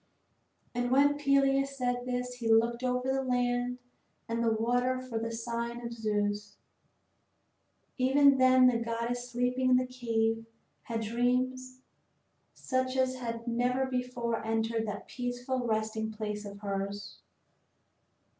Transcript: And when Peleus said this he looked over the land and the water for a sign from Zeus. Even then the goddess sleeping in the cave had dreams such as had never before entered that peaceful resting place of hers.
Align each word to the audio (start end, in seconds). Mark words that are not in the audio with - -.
And 0.73 0.89
when 0.89 1.19
Peleus 1.19 1.77
said 1.77 2.07
this 2.07 2.33
he 2.37 2.51
looked 2.51 2.81
over 2.83 3.13
the 3.13 3.21
land 3.21 3.77
and 4.27 4.43
the 4.43 4.51
water 4.51 4.99
for 4.99 5.23
a 5.23 5.31
sign 5.31 5.79
from 5.79 5.91
Zeus. 5.91 6.55
Even 7.99 8.39
then 8.39 8.65
the 8.65 8.79
goddess 8.79 9.29
sleeping 9.31 9.69
in 9.69 9.75
the 9.77 9.85
cave 9.85 10.43
had 10.81 11.01
dreams 11.01 11.81
such 12.55 12.97
as 12.97 13.17
had 13.17 13.47
never 13.47 13.85
before 13.85 14.43
entered 14.43 14.87
that 14.87 15.07
peaceful 15.07 15.67
resting 15.67 16.09
place 16.11 16.45
of 16.45 16.61
hers. 16.61 17.19